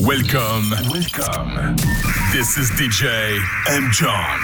Welcome. 0.00 0.70
Welcome. 0.90 1.76
This 2.30 2.58
is 2.58 2.70
DJ 2.72 3.38
M. 3.70 3.88
John. 3.92 4.38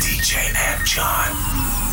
DJ 0.00 0.54
M. 0.54 0.86
John. 0.86 1.89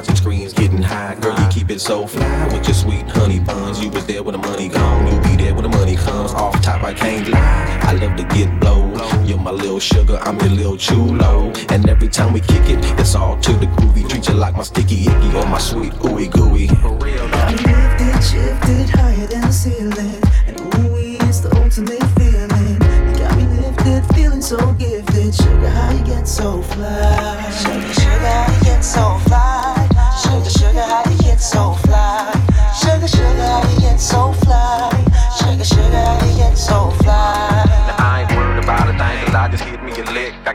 watching 0.00 0.16
screens, 0.16 0.54
getting 0.54 0.80
high. 0.80 1.14
Girl, 1.20 1.38
you 1.38 1.46
keep 1.50 1.70
it 1.70 1.78
so 1.78 2.06
fly 2.06 2.46
with 2.46 2.66
your 2.66 2.74
sweet 2.74 3.06
honey 3.10 3.38
buns. 3.38 3.82
You 3.84 3.90
was 3.90 4.06
there 4.06 4.22
when 4.22 4.32
the 4.32 4.38
money 4.38 4.68
gone, 4.68 5.06
you 5.06 5.20
be 5.20 5.36
there 5.36 5.54
when 5.54 5.64
the 5.64 5.76
money 5.76 5.94
comes. 5.94 6.32
Off 6.32 6.58
top, 6.62 6.82
I 6.82 6.94
can't 6.94 7.28
lie. 7.28 7.78
I 7.82 7.92
love 7.92 8.16
to 8.16 8.24
get 8.34 8.48
blow. 8.60 8.80
You're 9.26 9.38
my 9.38 9.50
little 9.50 9.78
sugar, 9.78 10.18
I'm 10.22 10.38
your 10.38 10.48
little 10.48 10.78
chulo. 10.78 11.52
And 11.68 11.86
every 11.86 12.08
time 12.08 12.32
we 12.32 12.40
kick 12.40 12.66
it, 12.70 12.78
it's 12.98 13.14
all 13.14 13.38
to 13.40 13.52
the 13.52 13.66
groovy. 13.66 14.08
Treat 14.08 14.26
you 14.28 14.34
like 14.34 14.56
my 14.56 14.62
sticky 14.62 15.02
icky 15.02 15.36
or 15.36 15.44
my 15.46 15.58
sweet 15.58 15.92
ooey 16.04 16.30
gooey. 16.30 16.68
For 16.80 16.94
real, 17.04 17.28
I 17.34 17.50
lifted, 17.52 18.24
shifted 18.24 18.88
higher 18.88 19.26
than 19.26 19.42
the 19.42 19.52
ceiling, 19.52 20.22
and 20.46 20.56
ooey 20.80 21.22
is 21.28 21.42
the 21.42 21.54
ultimate 21.60 22.02
feeling. 22.16 22.78
You 23.12 23.18
got 23.18 23.36
me 23.36 23.44
lifted, 23.60 24.14
feeling 24.14 24.40
so 24.40 24.56
gifted. 24.78 25.34
Sugar, 25.34 25.68
how 25.68 25.90
you 25.90 26.04
get 26.04 26.26
so 26.26 26.62
fly? 26.62 27.50
Sugar, 27.50 27.92
sugar, 27.92 28.32
how 28.32 28.54
you 28.56 28.64
get 28.64 28.80
so 28.80 29.18
fly? 29.24 29.29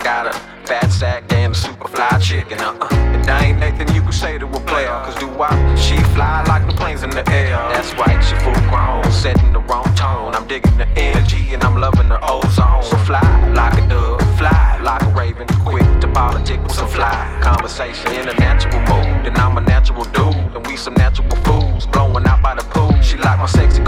got 0.05 0.27
a 0.27 0.33
fat 0.67 0.91
sack, 0.91 1.27
damn 1.27 1.51
super 1.51 1.87
fly 1.87 2.07
chicken. 2.19 2.59
Uh-uh. 2.59 2.93
And 2.93 3.27
I 3.27 3.45
ain't 3.45 3.57
nothing 3.57 3.87
you 3.95 4.03
can 4.03 4.11
say 4.11 4.37
to 4.37 4.45
a 4.45 4.59
player. 4.59 4.93
Cause 5.03 5.15
do 5.15 5.27
I? 5.41 5.49
She 5.75 5.97
fly 6.13 6.45
like 6.47 6.67
the 6.67 6.73
planes 6.73 7.01
in 7.01 7.09
the 7.09 7.27
air. 7.31 7.57
That's 7.73 7.91
right, 7.95 8.21
she 8.23 8.35
full 8.45 8.53
grown, 8.69 9.01
setting 9.11 9.51
the 9.51 9.61
wrong 9.61 9.89
tone. 9.95 10.35
I'm 10.35 10.45
digging 10.47 10.77
the 10.77 10.87
energy 10.89 11.55
and 11.55 11.63
I'm 11.63 11.81
loving 11.81 12.07
the 12.07 12.19
ozone. 12.21 12.83
So 12.83 12.97
fly 12.97 13.25
like 13.55 13.81
a 13.81 13.87
dove, 13.89 14.21
fly 14.37 14.79
like 14.83 15.01
a 15.01 15.09
raven. 15.09 15.47
Quick 15.65 15.89
to 16.01 16.07
politics. 16.13 16.61
with 16.61 16.73
some 16.73 16.87
fly 16.87 17.39
conversation 17.41 18.13
in 18.13 18.29
a 18.29 18.33
natural 18.35 18.81
mood. 18.81 19.25
And 19.25 19.35
I'm 19.39 19.57
a 19.57 19.61
natural 19.61 20.05
dude. 20.05 20.35
And 20.53 20.67
we 20.67 20.77
some 20.77 20.93
natural 20.93 21.35
fools 21.45 21.87
blowing 21.87 22.27
out 22.27 22.43
by 22.43 22.53
the 22.53 22.65
pool. 22.69 22.93
She 23.01 23.17
like 23.17 23.39
my 23.39 23.47
sexy 23.47 23.81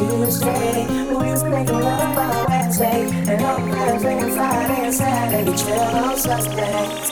Tuesday. 0.00 0.86
We 1.08 1.14
was 1.14 1.44
making 1.44 1.78
love 1.78 2.16
by 2.16 2.46
Wednesday. 2.48 3.10
And 3.28 3.44
on 3.44 3.68
Wednesday 3.68 4.18
and 4.18 4.32
Friday 4.32 4.84
and 4.86 4.94
Saturday. 4.94 5.50
We 5.50 5.56
chill 5.58 5.78
on 5.78 6.16
Sunday. 6.16 7.09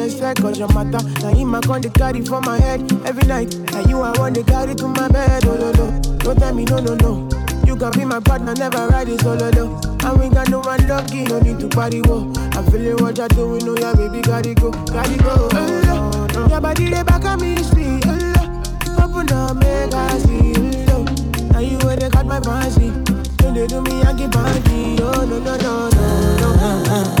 Don't 0.00 0.10
they 0.10 0.18
say, 0.18 0.34
cause 0.34 0.58
your 0.58 0.68
matter. 0.68 1.04
Now 1.20 1.30
in 1.30 1.46
my 1.46 1.60
con 1.60 1.80
they 1.80 1.90
carry 1.90 2.24
for 2.24 2.40
my 2.40 2.58
head 2.58 2.80
every 3.04 3.26
night. 3.26 3.54
And 3.54 3.88
you 3.88 4.00
I 4.00 4.16
want 4.18 4.34
to 4.36 4.42
carry 4.42 4.74
to 4.74 4.88
my 4.88 5.08
bed, 5.08 5.44
oh 5.46 5.56
no 5.56 5.72
no. 5.72 6.00
Don't 6.18 6.38
tell 6.38 6.54
me, 6.54 6.64
no, 6.64 6.78
no, 6.78 6.94
no. 6.94 7.28
You 7.66 7.76
can 7.76 7.90
be 7.92 8.04
my 8.04 8.20
partner, 8.20 8.54
never 8.54 8.88
ride 8.88 9.08
it 9.08 9.20
oh, 9.24 9.38
solo 9.38 9.50
though. 9.50 9.80
And 10.08 10.20
we 10.20 10.28
got 10.34 10.48
no 10.48 10.60
one 10.60 10.86
lucky, 10.88 11.24
no 11.24 11.40
need 11.40 11.60
to 11.60 11.68
party 11.68 12.02
wo. 12.02 12.32
I'm 12.52 12.64
feeling 12.70 12.96
what 13.02 13.18
you're 13.18 13.28
doing, 13.28 13.64
know 13.64 13.76
yeah, 13.76 13.94
baby, 13.94 14.22
gotta 14.22 14.54
go, 14.54 14.70
gotta 14.70 15.16
go. 15.18 15.48
Oh, 15.52 16.28
no. 16.34 16.46
Your 16.48 16.60
body, 16.60 16.90
they 16.90 17.02
back 17.02 17.24
on 17.24 17.40
me, 17.40 17.56
speed. 17.62 18.04
Oh, 18.06 19.04
Open 19.04 19.32
up, 19.32 19.56
make 19.56 19.94
I 19.94 20.18
see. 20.18 20.52
Oh, 20.88 21.04
now 21.52 21.58
you 21.60 21.78
where 21.78 21.96
they 21.96 22.08
got 22.08 22.26
my 22.26 22.40
fancy. 22.40 22.90
When 23.42 23.54
they 23.54 23.66
do 23.66 23.82
me, 23.82 24.02
I 24.02 24.12
get 24.14 24.32
bandy. 24.32 24.96
Oh, 25.02 25.24
no, 25.26 25.38
no, 25.38 25.56
no, 25.56 25.90
no, 25.90 26.84
no. 26.86 27.19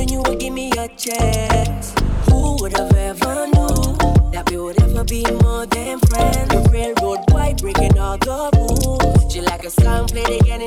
Hoping 0.00 0.14
you 0.14 0.22
would 0.26 0.38
give 0.40 0.52
me 0.52 0.70
a 0.78 0.88
chance. 0.88 1.94
Who 2.28 2.56
would 2.60 2.76
have 2.76 2.94
ever 2.94 3.46
knew 3.48 3.96
that 4.32 4.48
we 4.50 4.56
would 4.56 4.80
ever 4.82 5.04
be 5.04 5.24
more 5.42 5.66
than 5.66 5.98
friends? 6.00 6.48
The 6.48 6.68
railroad 6.72 7.26
boy 7.28 7.54
breaking 7.60 7.98
all 7.98 8.16
the 8.18 8.50
rules. 8.56 9.32
She 9.32 9.40
like 9.40 9.64
a 9.64 9.70
song 9.70 10.06
played 10.06 10.40
again. 10.40 10.59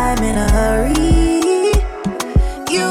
One 0.00 0.22
in 0.24 0.36
a 0.36 0.46
hurry. 0.56 1.72
You, 2.74 2.88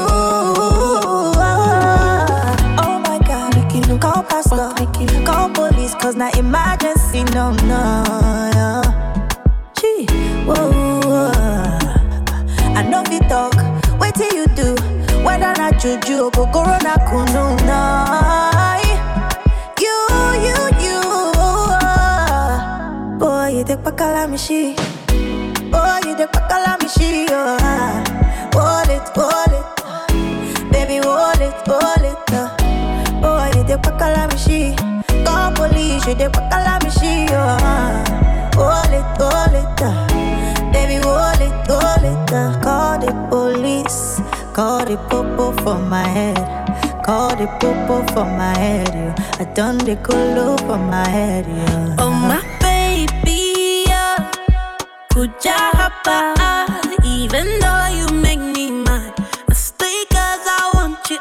oh 2.84 2.94
my 3.06 3.18
God, 3.26 3.54
we 3.56 3.62
can 3.72 3.98
call 3.98 4.22
pastor, 4.22 4.68
we 4.78 4.86
can 4.96 5.24
call 5.24 5.48
police, 5.50 5.94
cause 5.94 6.16
not 6.16 6.36
emergency, 6.36 7.24
no, 7.36 7.44
no. 7.70 7.82
no. 8.58 8.82
Gee, 9.78 10.06
whoa, 10.46 10.70
whoa. 11.10 11.32
I 12.78 12.80
know 12.90 13.02
fi 13.10 13.18
talk, 13.28 13.54
wait 14.00 14.14
till 14.14 14.32
you 14.38 14.46
do. 14.60 14.68
Whether 15.24 15.52
not 15.60 15.80
juju, 15.82 16.30
go 16.30 16.46
corona 16.54 16.94
kunu 17.08 17.44
na. 17.68 17.80
You, 19.84 19.96
you, 20.46 20.58
you. 20.86 21.00
Boy, 23.18 23.48
you 23.56 23.64
take 23.64 23.82
pakala 23.86 24.22
mishi. 24.30 24.62
Take 26.20 26.32
pakala 26.32 26.76
mishi. 26.80 27.24
Oh, 27.30 27.56
ah. 27.62 28.04
hold 28.52 28.90
it, 28.92 29.08
hold 29.16 29.52
it, 29.56 30.70
baby, 30.70 30.98
hold 31.00 31.40
it, 31.40 31.56
hold 31.64 32.04
it. 32.04 32.32
Uh. 32.36 32.52
Boy, 33.22 33.48
you 33.56 33.64
take 33.64 33.80
pakala 33.80 34.28
mishi. 34.28 34.76
Call 35.24 35.48
police, 35.56 36.04
you 36.06 36.14
take 36.14 36.28
pakala 36.36 36.76
mishi. 36.84 37.24
Oh, 37.32 37.56
ah. 37.64 38.04
hold 38.52 38.92
it, 38.92 39.16
hold 39.16 39.56
it. 39.56 39.80
Uh. 39.80 39.96
Baby, 40.74 40.96
hold 41.00 41.40
it, 41.40 41.56
hold 41.72 42.04
it. 42.04 42.32
Uh. 42.34 42.52
Call 42.60 42.98
the 43.00 43.12
police. 43.30 44.20
Call 44.52 44.84
the 44.84 44.98
popo 45.08 45.52
for 45.64 45.78
my 45.78 46.06
head. 46.06 46.36
Call 47.02 47.34
the 47.34 47.46
popo 47.60 48.04
for 48.12 48.26
my 48.26 48.52
head. 48.58 48.92
Yeah. 48.92 49.40
I 49.40 49.44
done 49.54 49.78
the 49.78 49.96
colo 49.96 50.58
for 50.68 50.76
my 50.76 51.08
head. 51.08 51.46
Yeah. 51.48 51.96
Oh 51.98 52.10
my 52.12 52.44
baby, 52.60 53.84
yeah. 53.88 54.30
Kuja 55.12 55.52
hapa, 55.52 55.79
even 57.04 57.58
though 57.60 57.86
you 57.88 58.06
make 58.22 58.38
me 58.40 58.70
mad. 58.70 59.12
I 59.48 59.54
stay 59.54 60.04
'cause 60.10 60.46
I 60.46 60.70
want 60.74 60.98
you. 61.10 61.18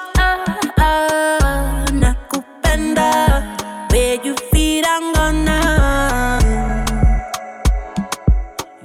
Nakupenda. 2.02 3.12
Where 3.92 4.18
you 4.24 4.36
feel 4.52 4.86
I'm 4.86 5.14
gonna. 5.14 6.40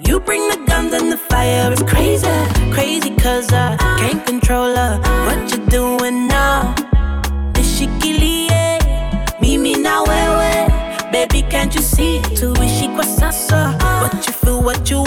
You 0.07 0.21
bring 0.21 0.49
the 0.49 0.59
guns 0.67 0.93
and 0.95 1.13
the 1.13 1.19
fire, 1.31 1.71
it's 1.73 1.83
crazy, 1.83 2.29
crazy 2.73 3.11
'cause 3.11 3.53
I 3.53 3.77
can't 4.01 4.25
control 4.27 4.75
her. 4.77 4.99
What 5.27 5.51
you 5.53 5.59
doing 5.69 6.27
now? 6.29 6.75
Ishikiliye, 7.61 8.79
mi 9.41 9.59
mi 9.59 9.75
nawe, 9.75 10.69
baby, 11.13 11.43
can't 11.43 11.75
you 11.75 11.83
see? 11.83 12.21
Toishi 12.39 12.89
kwassasa, 12.97 13.61
uh, 13.81 14.01
what 14.03 14.27
you 14.27 14.33
feel, 14.33 14.61
what 14.63 14.91
you 14.91 15.04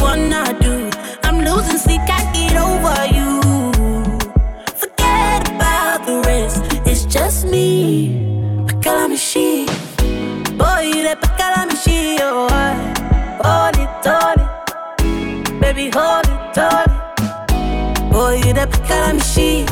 de 18.70 18.78
pe 18.78 18.88
care 18.88 19.12
mi 19.14 19.20
și 19.20 19.64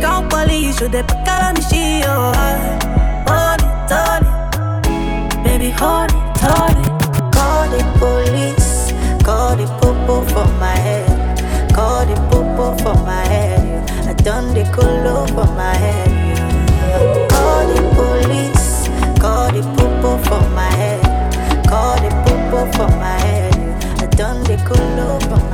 Ca 0.00 0.18
un 0.18 0.26
pălișu 0.26 0.86
de 0.90 1.04
pe 1.06 1.16
care 1.24 1.52
mi 1.54 1.64
și 1.70 2.04
eu 2.04 2.22
Honey, 3.28 3.70
tony 3.90 4.28
Baby, 5.44 5.70
honey, 5.80 6.20
tony 6.40 6.86
Call 7.36 7.68
the 7.72 7.82
police. 7.98 8.70
Call 9.22 9.56
the 9.56 9.66
popo 9.80 10.14
for 10.32 10.48
my 10.60 10.76
head. 10.86 11.08
Call 11.76 12.04
the 12.06 12.16
popo 12.28 12.74
for 12.82 12.96
my 13.06 13.24
head 13.32 13.90
I 14.10 14.12
done 14.22 14.52
the 14.54 14.64
colo 14.74 15.26
for 15.34 15.48
my 15.58 15.74
head 15.84 16.10
Call 17.32 17.62
the 17.72 17.80
police. 17.96 18.88
Call 19.22 19.50
the 19.52 19.62
popo 19.76 20.10
for 20.26 20.42
my 20.56 20.70
head. 20.80 21.02
Call 21.70 21.96
the 22.02 22.10
popo 22.24 22.60
for 22.76 22.90
my 23.02 23.18
head 23.26 23.54
I 24.02 24.06
done 24.16 24.42
the 24.44 24.56
colo 24.68 25.18
for 25.28 25.51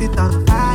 it 0.00 0.18
on 0.18 0.46
high. 0.46 0.67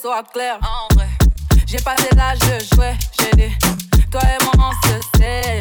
soit 0.00 0.22
clair. 0.32 0.58
En 0.62 0.94
vrai, 0.94 1.08
j'ai 1.66 1.78
passé 1.78 2.08
l'âge 2.16 2.38
de 2.38 2.74
jouer. 2.74 2.94
J'ai 3.18 3.30
dit, 3.36 3.54
toi 4.10 4.20
et 4.22 4.44
moi 4.44 4.52
on 4.58 4.88
se 4.88 5.18
sait. 5.18 5.60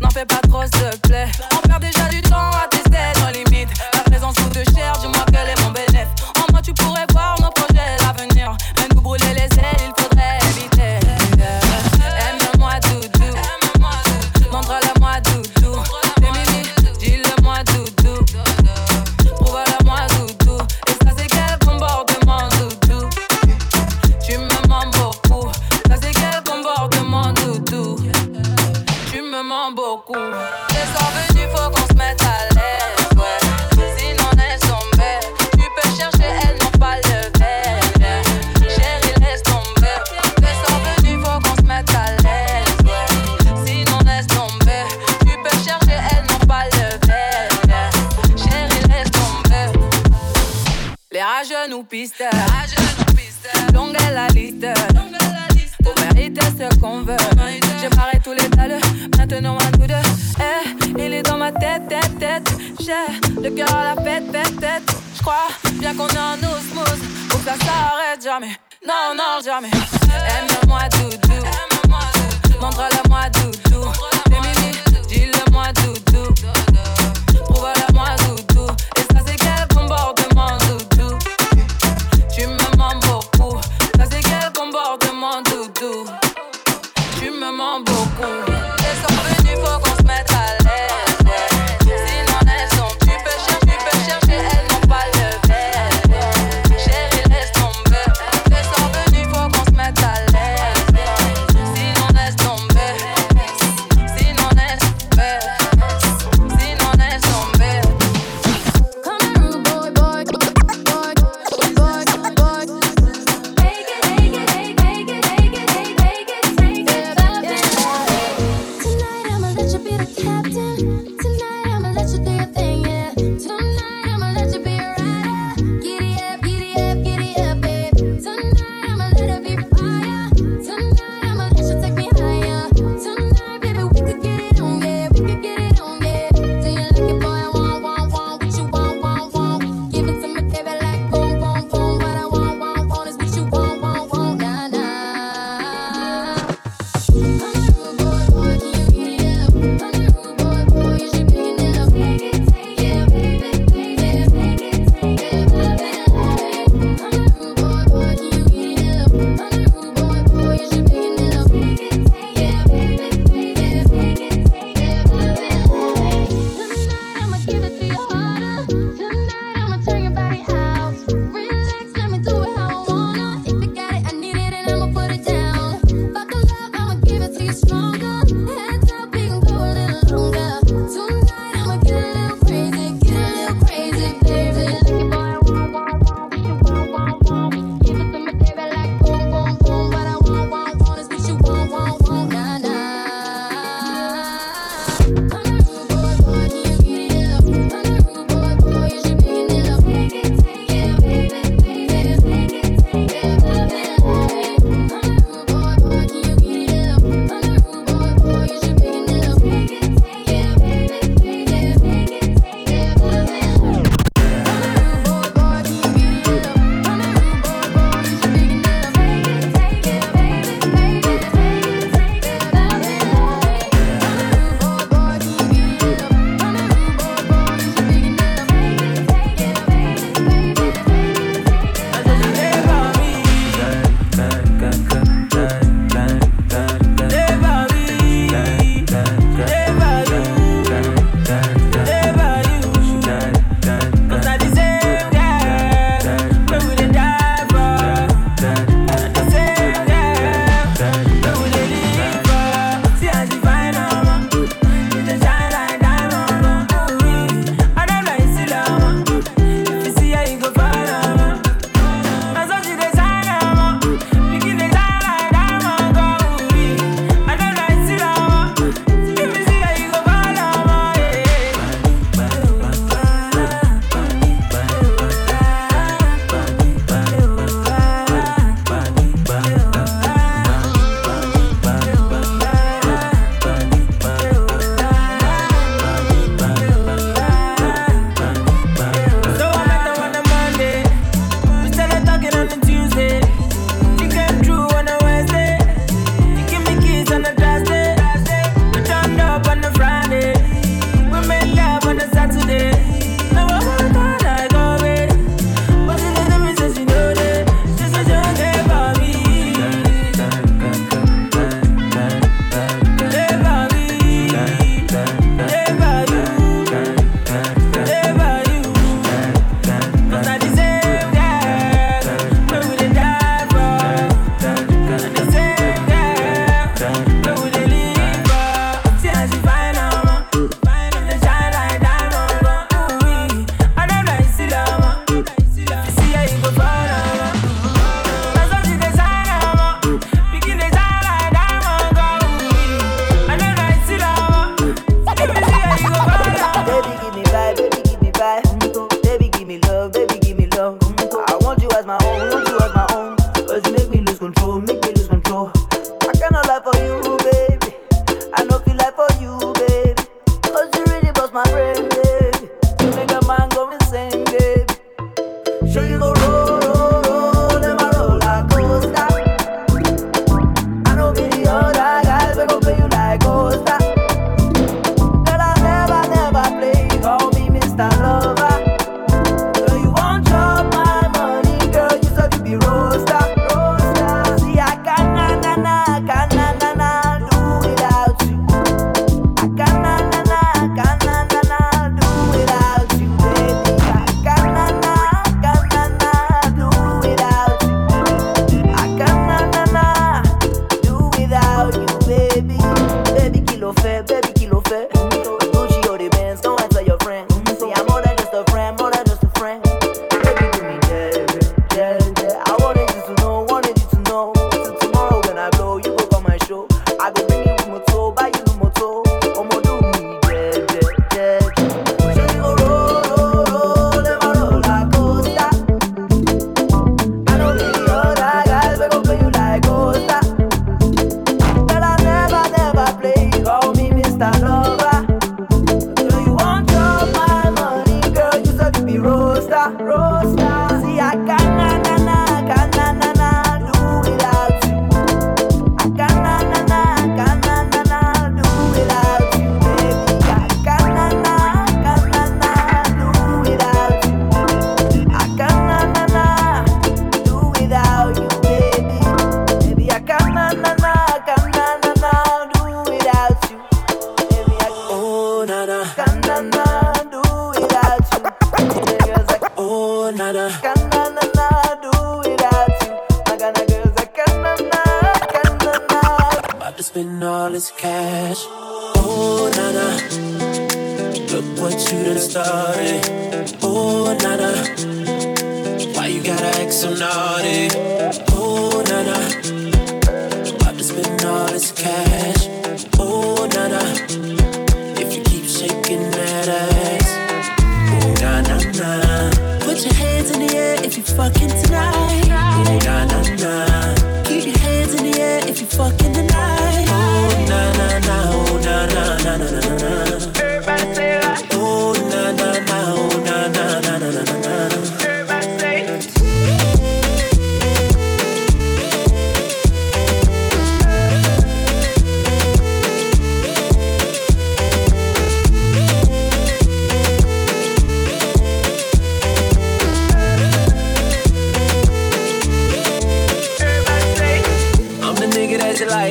N'en 0.00 0.10
fais 0.10 0.26
pas 0.26 0.40
trop, 0.48 0.62
s'il 0.62 1.00
te 1.00 1.08
plaît. 1.08 1.28
On 1.52 1.66
perd 1.66 1.82
déjà 1.82 2.08
du 2.08 2.20
temps 2.22 2.50
à 2.50 2.67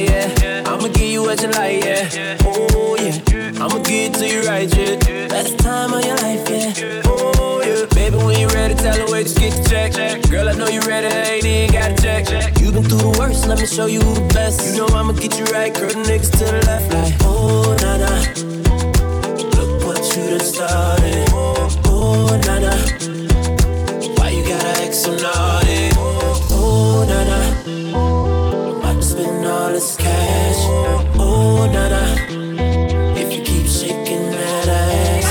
yeah. 0.08 0.64
I'ma 0.66 0.88
give 0.88 1.10
you 1.10 1.22
what 1.22 1.42
you 1.42 1.50
like, 1.50 1.84
yeah. 1.84 2.38
Oh, 2.44 2.96
yeah. 3.00 3.64
I'ma 3.64 3.80
give 3.84 4.12
it 4.12 4.14
to 4.16 4.28
you 4.28 4.42
right, 4.48 4.68
yeah. 4.76 5.28
Best 5.28 5.60
time 5.60 5.94
of 5.94 6.06
your 6.06 6.16
life, 6.18 6.50
yeah. 6.50 7.02
Oh, 7.06 7.62
yeah. 7.66 7.86
Baby, 7.94 8.18
when 8.18 8.40
you 8.40 8.48
ready, 8.50 8.76
tell 8.76 8.96
the 8.96 9.12
wait, 9.12 9.24
just 9.24 9.38
get 9.40 9.52
the 9.54 9.70
check. 9.70 10.30
Girl, 10.30 10.48
I 10.50 10.54
know 10.54 10.68
you 10.68 10.82
ready, 10.82 11.08
ain't 11.08 11.46
even 11.46 11.74
got 11.74 11.92
a 11.92 11.96
check. 12.02 12.60
You 12.60 12.72
been 12.72 12.84
through 12.84 13.12
the 13.12 13.16
worst, 13.20 13.48
let 13.48 13.60
me 13.60 13.66
show 13.66 13.86
you 13.88 14.00
the 14.00 14.22
best. 14.34 14.66
You 14.66 14.78
know 14.78 14.88
I'ma 14.96 15.14
get 15.14 15.38
you 15.38 15.46
right, 15.46 15.74
girl, 15.74 15.90
the 15.90 15.96
niggas 16.10 16.32
to 16.32 16.46
the 16.46 16.66
left, 16.66 16.94
like, 16.94 17.16
oh, 17.22 17.76
na 17.82 17.98
na. 18.04 18.12
Look 19.56 19.86
what 19.86 20.00
you 20.16 20.24
done 20.32 20.40
started. 20.40 21.28
Oh, 21.86 22.40
na 22.46 22.60
na. 22.60 22.74
Why 24.18 24.30
you 24.30 24.44
gotta 24.48 24.82
act 24.84 24.96
so 24.96 25.16
naughty? 25.16 25.67
Na 31.74 31.88
na. 31.94 32.02
If 33.16 33.34
you 33.34 33.42
keep 33.44 33.68
shaking 33.68 34.32
that 34.32 34.68
ass. 34.68 35.28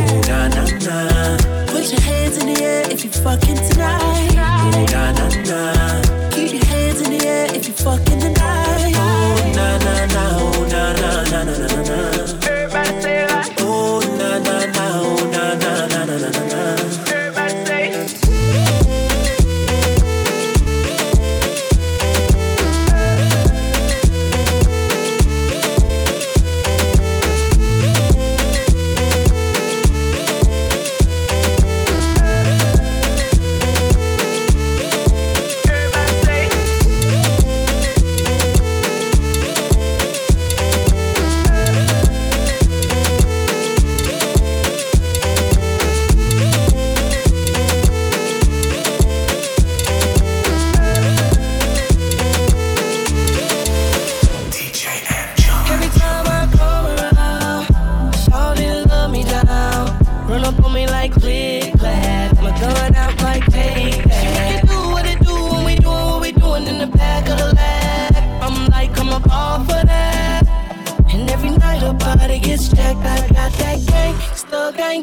Ooh, 0.00 0.20
na 0.28 0.48
na 0.48 0.64
na. 0.86 1.66
Put 1.72 1.90
your 1.92 2.00
hands 2.00 2.38
in 2.38 2.52
the 2.54 2.62
air 2.62 2.90
if 2.90 3.04
you 3.04 3.10
fucking 3.10 3.56
tonight. 3.68 4.32
Ooh, 4.32 4.86
na 4.92 5.12
na 5.12 5.28
na. 5.48 5.73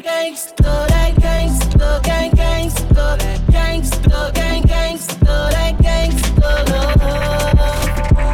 gang. 0.00 0.36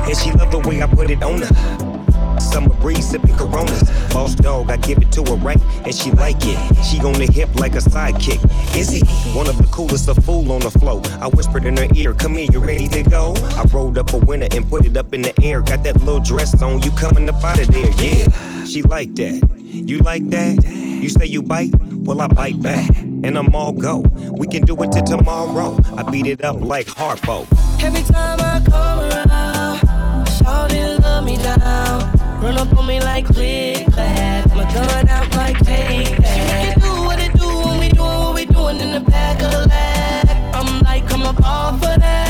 And 0.06 0.16
she 0.16 0.30
love 0.32 0.50
the 0.50 0.62
way 0.64 0.82
I 0.82 0.86
put 0.86 1.10
it 1.10 1.22
on 1.22 1.42
her. 1.42 2.40
Summer 2.40 2.74
breeze 2.76 3.10
sipping 3.10 3.36
Coronas. 3.36 3.82
Boss 4.12 4.34
dog, 4.34 4.70
I 4.70 4.76
give 4.76 4.98
it 4.98 5.10
to 5.12 5.24
her 5.24 5.34
right, 5.36 5.60
and 5.84 5.94
she 5.94 6.10
like 6.12 6.36
it. 6.40 6.58
She 6.84 6.98
on 7.00 7.14
the 7.14 7.30
hip 7.30 7.54
like 7.56 7.74
a 7.74 7.78
sidekick. 7.78 8.40
Is 8.76 8.88
he 8.90 9.00
one 9.36 9.48
of 9.48 9.58
the 9.58 9.66
coolest? 9.72 10.08
A 10.08 10.14
fool 10.14 10.52
on 10.52 10.60
the 10.60 10.70
flow. 10.70 11.02
I 11.20 11.28
whispered 11.28 11.64
in 11.66 11.76
her 11.76 11.88
ear, 11.94 12.14
"Come 12.14 12.36
here, 12.36 12.60
ready 12.60 12.88
to 12.88 13.02
go?" 13.02 13.34
I 13.56 13.64
rolled 13.74 13.98
up 13.98 14.12
a 14.12 14.18
winner 14.18 14.48
and 14.52 14.68
put 14.68 14.86
it 14.86 14.96
up 14.96 15.12
in 15.12 15.22
the 15.22 15.34
air. 15.42 15.60
Got 15.60 15.82
that 15.84 15.98
little 16.02 16.20
dress 16.20 16.62
on, 16.62 16.82
you 16.82 16.90
coming 16.92 17.28
up 17.28 17.42
out 17.44 17.58
of 17.58 17.68
there? 17.68 17.90
Yeah, 17.98 18.64
she 18.64 18.82
like 18.82 19.14
that. 19.16 19.42
You 19.60 19.98
like 19.98 20.28
that? 20.30 20.87
You 21.00 21.08
say 21.08 21.26
you 21.26 21.42
bite? 21.42 21.72
Well, 21.80 22.20
I 22.20 22.26
bite 22.26 22.60
back. 22.60 22.90
And 22.98 23.38
I'm 23.38 23.54
all 23.54 23.72
go. 23.72 24.00
We 24.32 24.48
can 24.48 24.62
do 24.62 24.74
it 24.82 24.90
till 24.90 25.04
tomorrow. 25.04 25.78
I 25.96 26.02
beat 26.10 26.26
it 26.26 26.44
up 26.44 26.60
like 26.60 26.86
Harpo. 26.88 27.46
Every 27.80 28.02
time 28.02 28.40
I 28.40 28.60
come 28.68 28.98
around, 29.00 30.26
shawty 30.26 31.00
love 31.00 31.24
me 31.24 31.36
down. 31.36 32.42
Run 32.42 32.58
up 32.58 32.76
on 32.76 32.86
me 32.86 33.00
like 33.00 33.26
click 33.26 33.86
clack. 33.92 34.48
My 34.54 34.64
gun 34.74 35.08
out 35.08 35.34
like 35.36 35.58
take 35.58 36.16
that. 36.18 36.74
She 36.74 36.80
do 36.80 36.92
what 37.04 37.20
it 37.20 37.32
do 37.34 37.46
when 37.46 37.78
we 37.78 37.88
doing 37.90 38.18
what 38.18 38.34
we 38.34 38.44
doing 38.46 38.80
in 38.80 38.92
the 38.92 39.00
back 39.00 39.40
of 39.42 39.52
the 39.52 39.68
lab. 39.68 40.54
I'm 40.54 40.80
like, 40.82 41.08
come 41.08 41.22
up 41.22 41.40
off 41.44 41.74
of 41.74 41.80
that. 41.80 42.27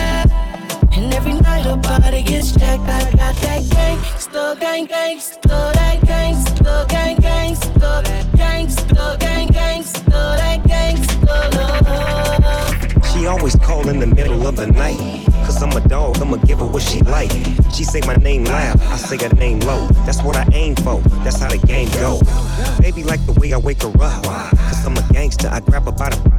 Every 1.18 1.32
night 1.32 1.64
her 1.64 1.76
body 1.76 2.22
gets 2.22 2.52
jacked. 2.52 2.82
I 2.82 3.10
got 3.10 3.34
that 3.42 3.64
gangsta, 3.64 4.60
gang, 4.60 4.86
gangsta, 4.86 5.72
that 5.74 5.98
gangsta, 6.02 6.88
gang, 6.88 7.16
gangsta, 7.16 8.04
gangsta, 8.36 9.18
gang, 9.18 9.48
gangsta, 9.48 10.20
that 10.38 10.62
gangsta 10.62 11.36
love. 11.56 13.04
She 13.10 13.26
always 13.26 13.56
call 13.56 13.88
in 13.88 13.98
the 13.98 14.06
middle 14.06 14.46
of 14.46 14.54
the 14.54 14.68
night. 14.68 15.26
Cause 15.44 15.60
I'm 15.60 15.72
a 15.72 15.80
dog, 15.88 16.18
I'ma 16.18 16.36
give 16.36 16.60
her 16.60 16.66
what 16.66 16.82
she 16.82 17.00
like. 17.00 17.32
She 17.74 17.82
say 17.82 18.00
my 18.06 18.14
name 18.14 18.44
loud, 18.44 18.80
I 18.82 18.96
say 18.96 19.16
her 19.16 19.34
name 19.34 19.58
low. 19.58 19.88
That's 20.06 20.22
what 20.22 20.36
I 20.36 20.46
aim 20.52 20.76
for, 20.76 21.00
that's 21.24 21.40
how 21.40 21.48
the 21.48 21.58
game 21.58 21.88
go. 21.94 22.20
Baby 22.80 23.02
like 23.02 23.26
the 23.26 23.32
way 23.32 23.52
I 23.52 23.58
wake 23.58 23.82
her 23.82 23.92
up. 24.00 24.22
Cause 24.22 24.86
I'm 24.86 24.96
a 24.96 25.02
gangster, 25.12 25.48
I 25.48 25.58
grab 25.58 25.86
her 25.86 25.90
by 25.90 26.10
the 26.10 26.38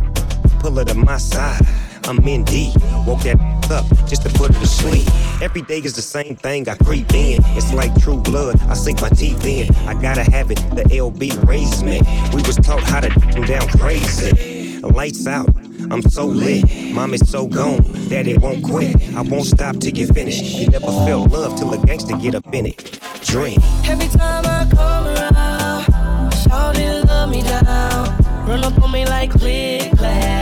pull 0.62 0.76
her 0.76 0.86
to 0.86 0.96
my 0.96 1.18
side. 1.18 1.66
I'm 2.06 2.20
in 2.28 2.44
deep, 2.44 2.76
woke 3.06 3.22
that 3.22 3.40
up 3.72 3.86
just 4.08 4.24
to 4.24 4.30
put 4.30 4.54
her 4.54 4.60
to 4.60 4.68
sleep. 4.68 5.08
Every 5.42 5.62
day 5.62 5.80
is 5.80 5.94
the 5.94 6.02
same 6.02 6.36
thing, 6.36 6.68
I 6.68 6.76
creep 6.76 7.14
in. 7.14 7.42
It's 7.58 7.74
like 7.74 7.94
true 8.02 8.18
blood, 8.18 8.60
I 8.64 8.74
sink 8.74 9.02
my 9.02 9.10
teeth 9.10 9.46
in. 9.46 9.74
I 9.88 9.94
gotta 9.94 10.24
have 10.24 10.52
it, 10.52 10.58
the 10.76 10.84
LB 10.84 11.48
raised 11.48 11.86
me. 11.86 12.02
We 12.34 12.42
was 12.44 12.56
taught 12.58 12.84
how 12.84 13.02
to 13.02 13.10
them 13.32 13.44
down 13.44 13.68
crazy. 13.70 14.80
Lights 14.82 15.28
out, 15.28 15.50
I'm 15.92 16.02
so 16.02 16.26
lit. 16.26 16.64
Mom 16.94 17.14
is 17.14 17.30
so 17.30 17.48
gone 17.48 17.84
that 18.10 18.28
it 18.28 18.42
won't 18.42 18.64
quit. 18.64 18.96
I 19.16 19.22
won't 19.22 19.46
stop 19.46 19.78
till 19.78 19.94
you 19.94 20.08
finish. 20.08 20.42
You 20.42 20.68
never 20.68 20.86
felt 20.86 21.32
love 21.32 21.58
till 21.58 21.74
a 21.74 21.86
gangster 21.86 22.16
get 22.18 22.36
up 22.36 22.54
in 22.54 22.68
it. 22.68 23.00
Dream. 23.24 23.60
Every 23.86 24.08
time 24.08 24.46
I 24.46 24.68
come 24.70 25.08
around, 25.08 26.32
shawty 26.34 27.06
love 27.08 27.30
me 27.30 27.42
down. 27.42 28.48
Run 28.48 28.64
up 28.64 28.82
on 28.82 28.92
me 28.92 29.06
like 29.06 29.32
click 29.32 29.92
clack. 29.98 30.39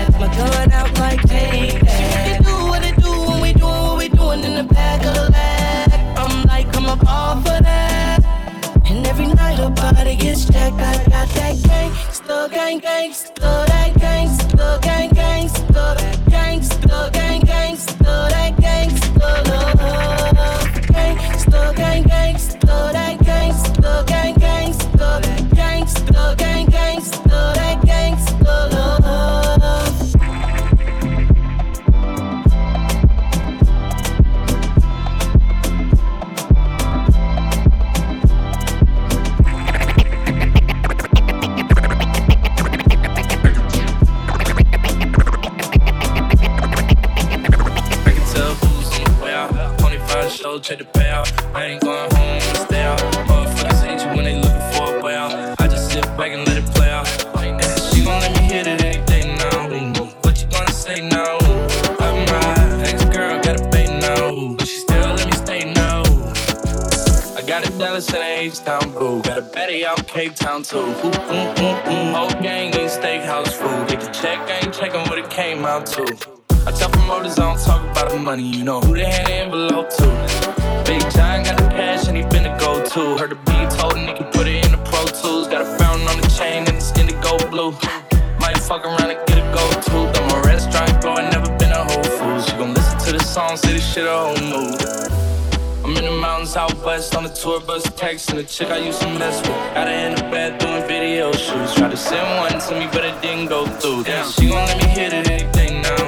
Tour 97.47 97.61
bus, 97.61 97.83
texting 97.91 98.35
the 98.35 98.43
chick 98.43 98.69
I 98.69 98.77
used 98.77 98.99
to 99.01 99.07
mess 99.07 99.39
with. 99.39 99.49
Got 99.73 99.87
her 99.87 99.93
in 99.93 100.15
the 100.15 100.21
bed 100.23 100.59
doing 100.59 100.85
video 100.85 101.31
shoots. 101.31 101.75
Tried 101.75 101.91
to 101.91 101.97
send 101.97 102.27
one 102.43 102.59
to 102.59 102.79
me, 102.79 102.89
but 102.91 103.05
it 103.05 103.21
didn't 103.21 103.47
go 103.47 103.65
through. 103.65 104.03
Damn, 104.03 104.29
she 104.29 104.49
gon' 104.49 104.67
let 104.67 104.77
me 104.77 104.87
hit 104.89 105.13
it 105.13 105.29
any 105.29 105.49
day 105.53 105.81
now. 105.81 106.07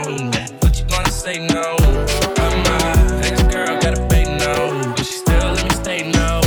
What 0.60 0.78
you 0.78 0.86
gonna 0.88 1.10
say 1.10 1.38
now? 1.48 1.76
I'm 2.44 2.56
my 2.68 3.22
ex 3.24 3.42
girl, 3.44 3.80
got 3.80 3.98
a 3.98 4.02
bait 4.12 4.28
now. 4.28 4.94
But 4.96 5.06
she 5.06 5.14
still 5.24 5.52
let 5.56 5.64
me 5.64 5.70
stay 5.82 6.12
now. 6.12 6.42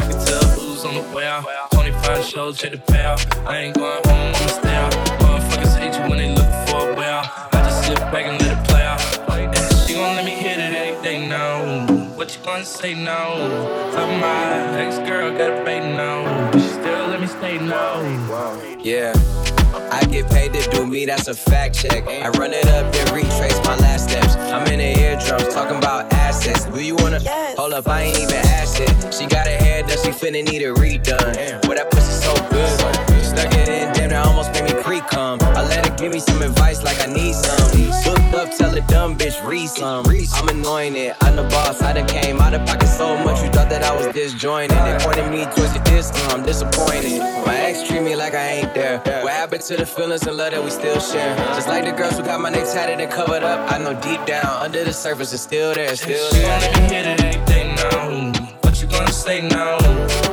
I 0.00 0.04
can 0.08 0.18
tell 0.26 0.44
who's 0.58 0.84
on 0.84 0.94
the 1.00 1.16
way 1.16 1.26
out. 1.26 1.44
25 1.72 2.24
shows, 2.24 2.58
check 2.58 2.72
the 2.72 2.78
payout. 2.92 3.20
I 3.46 3.56
ain't 3.62 3.74
going 3.74 4.02
home, 4.04 4.34
I'ma 4.36 4.52
stay 4.60 4.76
out. 4.76 4.92
Motherfuckers 5.22 5.78
hate 5.78 5.94
you 5.96 6.10
when 6.10 6.18
they 6.18 6.35
What 12.56 12.60
you 12.60 12.72
gonna 12.72 12.78
say 12.78 12.94
now? 12.94 13.34
I'm 13.98 14.18
my 14.18 14.80
ex 14.80 14.96
girl, 15.06 15.30
got 15.30 15.60
a 15.60 15.62
bait 15.62 15.80
now. 15.80 16.50
But 16.50 16.58
she 16.58 16.68
still 16.68 17.08
let 17.08 17.20
me 17.20 17.26
stay 17.26 17.58
now. 17.58 18.00
Yeah. 18.80 19.12
I 19.92 20.02
get 20.06 20.30
paid 20.30 20.54
to 20.54 20.70
do 20.70 20.86
me, 20.86 21.04
that's 21.04 21.28
a 21.28 21.34
fact 21.34 21.74
check. 21.74 22.08
I 22.08 22.30
run 22.30 22.54
it 22.54 22.66
up, 22.68 22.90
then 22.94 23.14
retrace 23.14 23.58
my 23.66 23.76
last 23.76 24.08
steps. 24.08 24.36
I'm 24.36 24.66
in 24.68 24.78
the 24.78 24.98
eardrums 24.98 25.52
talking 25.52 25.76
about 25.76 26.10
assets. 26.14 26.64
Do 26.64 26.82
you 26.82 26.96
wanna 26.96 27.20
hold 27.58 27.74
up? 27.74 27.88
I 27.88 28.04
ain't 28.04 28.18
even 28.20 28.36
asked 28.36 28.80
it. 28.80 29.12
She 29.12 29.26
got 29.26 29.46
a 29.46 29.50
hair 29.50 29.82
done, 29.82 29.98
she 29.98 30.08
finna 30.08 30.42
need 30.42 30.62
a 30.62 30.72
redone. 30.72 31.60
Boy, 31.60 31.74
that 31.74 31.90
pussy 31.90 32.24
so 32.24 32.32
good. 32.48 33.05
Stuck 33.36 33.52
it 33.52 33.68
in, 33.68 33.92
damn, 33.92 34.08
that 34.08 34.26
almost 34.26 34.50
made 34.52 34.64
me 34.64 34.82
pre 34.82 35.00
cum. 35.00 35.38
I 35.42 35.62
let 35.68 35.86
her 35.86 35.96
give 35.96 36.10
me 36.10 36.20
some 36.20 36.40
advice 36.40 36.82
like 36.82 36.98
I 37.06 37.12
need 37.12 37.34
some. 37.34 37.70
Booked 38.02 38.34
up, 38.34 38.56
tell 38.56 38.74
a 38.74 38.80
dumb 38.88 39.18
bitch, 39.18 39.44
read 39.46 39.68
some. 39.68 40.06
I'm 40.06 40.48
annoying 40.48 40.96
it, 40.96 41.14
I'm 41.20 41.36
the 41.36 41.42
boss. 41.42 41.82
I 41.82 41.92
done 41.92 42.06
came 42.08 42.40
out 42.40 42.54
of 42.54 42.66
pocket 42.66 42.86
so 42.88 43.14
much, 43.18 43.42
you 43.42 43.50
thought 43.50 43.68
that 43.68 43.82
I 43.82 43.94
was 43.94 44.06
disjointed. 44.14 44.70
They 44.70 44.96
pointed 45.04 45.30
me 45.30 45.44
towards 45.44 45.74
the 45.74 45.80
distance, 45.84 46.18
uh, 46.32 46.36
I'm 46.36 46.44
disappointed. 46.46 47.18
My 47.44 47.56
ex 47.58 47.86
treat 47.86 48.00
me 48.00 48.16
like 48.16 48.32
I 48.32 48.46
ain't 48.60 48.74
there. 48.74 49.00
What 49.22 49.32
happened 49.34 49.62
to 49.64 49.76
the 49.76 49.84
feelings 49.84 50.26
and 50.26 50.38
love 50.38 50.52
that 50.52 50.64
we 50.64 50.70
still 50.70 50.98
share? 50.98 51.36
Just 51.56 51.68
like 51.68 51.84
the 51.84 51.92
girls 51.92 52.16
who 52.16 52.24
got 52.24 52.40
my 52.40 52.48
name 52.48 52.64
tatted 52.64 53.00
and 53.00 53.12
covered 53.12 53.42
up, 53.42 53.70
I 53.70 53.76
know 53.76 53.92
deep 54.00 54.24
down, 54.24 54.46
under 54.64 54.82
the 54.82 54.94
surface, 54.94 55.34
it's 55.34 55.42
still 55.42 55.74
there, 55.74 55.94
still 55.94 56.30
She 56.30 56.38
there. 56.38 56.60
gon' 56.60 56.72
let 56.72 56.90
me 56.90 56.96
hit 56.96 57.06
it 57.06 57.20
any 57.22 57.44
day 57.44 57.74
now. 57.76 58.32
What 58.62 58.80
you 58.80 58.88
gonna 58.88 59.12
say 59.12 59.46
now? 59.46 60.25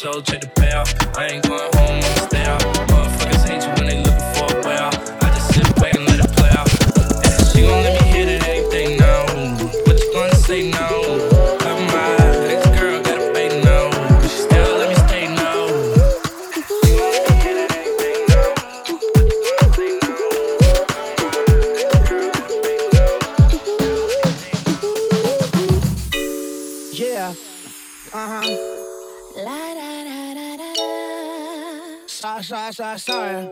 25 0.00 0.14
shows, 0.14 0.22
check 0.24 0.40
the 0.40 0.46
payout. 0.60 1.18
I 1.18 1.26
ain't 1.26 1.46
going 1.46 1.69
shy, 32.72 32.96
shy. 32.96 33.50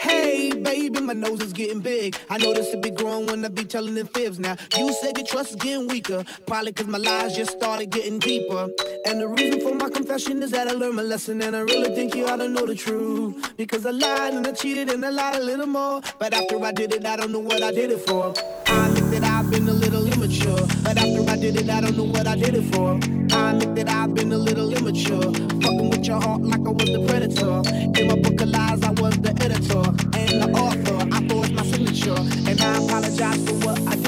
Hey, 0.00 0.52
baby, 0.52 1.00
my 1.00 1.12
nose 1.12 1.40
is 1.40 1.52
getting 1.52 1.80
big. 1.80 2.16
I 2.30 2.38
know 2.38 2.54
this 2.54 2.72
will 2.72 2.80
be 2.80 2.90
growing 2.90 3.26
when 3.26 3.44
I 3.44 3.48
be 3.48 3.64
telling 3.64 3.94
the 3.94 4.04
fibs. 4.06 4.38
Now, 4.38 4.56
you 4.76 4.92
said 4.92 5.16
your 5.18 5.26
trust 5.26 5.50
is 5.50 5.56
getting 5.56 5.86
weaker. 5.88 6.24
Probably 6.46 6.72
cause 6.72 6.86
my 6.86 6.98
lies 6.98 7.36
just 7.36 7.52
started 7.52 7.90
getting 7.90 8.18
deeper. 8.18 8.68
And 9.06 9.20
the 9.20 9.28
reason 9.28 9.60
for 9.60 9.74
my 9.74 9.88
confession 9.90 10.42
is 10.42 10.50
that 10.52 10.68
I 10.68 10.72
learned 10.72 10.96
my 10.96 11.02
lesson. 11.02 11.42
And 11.42 11.54
I 11.54 11.60
really 11.60 11.94
think 11.94 12.14
you 12.14 12.26
ought 12.26 12.36
to 12.36 12.48
know 12.48 12.64
the 12.66 12.74
truth. 12.74 13.56
Because 13.56 13.84
I 13.86 13.90
lied 13.90 14.34
and 14.34 14.46
I 14.46 14.52
cheated 14.52 14.90
and 14.90 15.04
I 15.04 15.10
lied 15.10 15.36
a 15.36 15.42
little 15.44 15.66
more. 15.66 16.00
But 16.18 16.34
after 16.34 16.64
I 16.64 16.72
did 16.72 16.94
it, 16.94 17.04
I 17.04 17.16
don't 17.16 17.32
know 17.32 17.40
what 17.40 17.62
I 17.62 17.72
did 17.72 17.90
it 17.90 18.00
for. 18.08 18.32
I 18.66 18.88
admit 18.88 19.10
that 19.20 19.24
I've 19.24 19.50
been 19.50 19.68
a 19.68 19.72
little 19.72 20.06
immature. 20.12 20.66
But 20.82 20.96
after 20.96 21.30
I 21.30 21.36
did 21.36 21.56
it, 21.56 21.68
I 21.68 21.80
don't 21.80 21.96
know 21.96 22.04
what 22.04 22.26
I 22.26 22.36
did 22.36 22.54
it 22.54 22.74
for. 22.74 22.98
I 23.36 23.50
admit 23.52 23.74
that 23.76 23.88
I've 23.88 24.14
been 24.14 24.32
a 24.32 24.38
little 24.38 24.72
immature. 24.72 25.32
Fuck 25.62 25.77
at 25.98 26.06
your 26.06 26.20
heart 26.20 26.42
like 26.42 26.60
I 26.60 26.70
was 26.70 26.90
the 26.92 27.04
predator. 27.08 28.00
In 28.00 28.08
my 28.08 28.16
book 28.16 28.40
of 28.40 28.48
lies, 28.48 28.82
I 28.82 28.90
was 28.92 29.18
the 29.18 29.30
editor 29.42 29.84
and 30.18 30.42
the 30.42 30.48
author. 30.52 31.08
I 31.12 31.28
forged 31.28 31.54
my 31.54 31.64
signature, 31.64 32.14
and 32.48 32.60
I 32.60 32.76
apologize 32.84 33.48
for 33.48 33.54
what 33.66 33.80
I 33.86 33.96
did. 33.96 34.07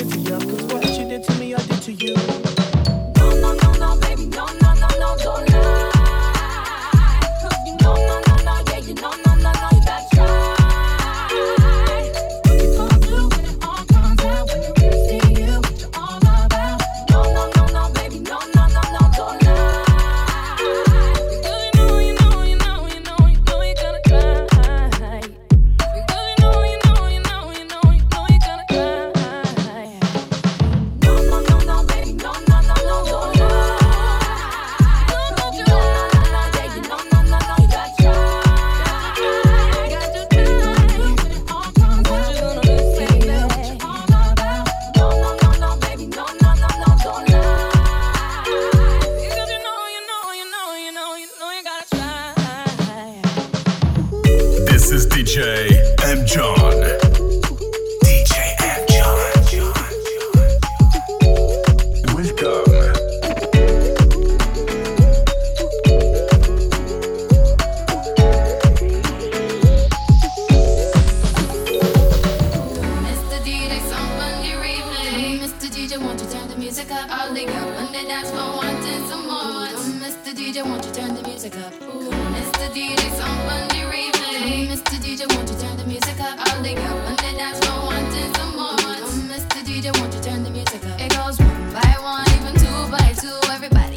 they 78.01 78.09
dance 78.09 78.31
but 78.31 78.57
wanting 78.57 79.09
some 79.09 79.27
more. 79.27 79.69
Oh, 79.77 80.01
Mr. 80.01 80.33
DJ, 80.33 80.65
won't 80.65 80.85
you 80.87 80.93
turn 80.93 81.15
the 81.15 81.23
music 81.23 81.57
up? 81.57 81.73
Ooh. 81.83 82.11
Mr. 82.37 82.67
DJ, 82.77 83.01
somebody 83.21 83.81
replay. 83.93 84.69
Oh, 84.69 84.73
Mr. 84.73 84.97
DJ, 85.05 85.23
won't 85.35 85.51
you 85.51 85.59
turn 85.59 85.77
the 85.77 85.85
music 85.87 86.19
up? 86.21 86.39
All 86.39 86.63
the 86.63 86.75
girls 86.75 87.01
when 87.05 87.17
they 87.17 87.37
dance 87.39 87.61
but 87.61 87.85
wanting 87.85 88.35
some 88.35 88.57
more. 88.57 88.77
Oh, 88.79 89.29
Mr. 89.33 89.61
DJ, 89.69 89.99
won't 89.99 90.15
you 90.15 90.21
turn 90.21 90.43
the 90.43 90.51
music 90.51 90.85
up? 90.87 91.01
It 91.01 91.11
goes 91.15 91.39
one 91.39 91.73
by 91.73 91.93
one, 92.01 92.27
even 92.37 92.55
two 92.63 92.91
by 92.91 93.13
two, 93.21 93.39
everybody. 93.53 93.90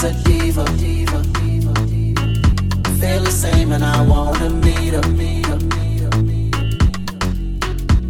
She's 0.00 0.10
a 0.10 0.24
diva. 0.24 0.64
diva, 0.78 1.22
diva, 1.34 1.74
diva. 1.86 2.22
Feel 2.98 3.22
the 3.22 3.30
same 3.30 3.70
and 3.72 3.84
I 3.84 4.00
wanna 4.00 4.48
meet 4.48 4.94
her. 4.94 5.06
Meet 5.10 5.44
her, 5.44 5.58
meet 5.58 6.00
her, 6.00 6.22
meet 6.22 6.54
her. 6.54 6.70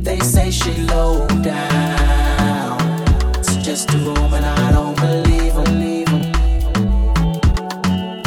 They 0.01 0.20
say 0.20 0.53
she 0.53 0.72
low 0.82 1.26
down. 1.43 2.78
It's 3.38 3.57
just 3.57 3.93
a 3.93 3.99
room 3.99 4.32
and 4.34 4.47
I 4.47 4.70
don't 4.70 4.97
believe 5.01 5.55
her. 5.55 5.64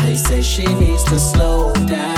They 0.03 0.15
say 0.17 0.41
she 0.41 0.65
needs 0.65 1.05
to 1.05 1.17
slow 1.17 1.71
down. 1.87 2.12